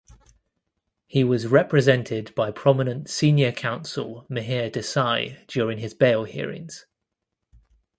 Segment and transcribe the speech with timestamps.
[1.05, 6.87] He was represented by prominent senior counsel Mihir Desai during his bail hearings.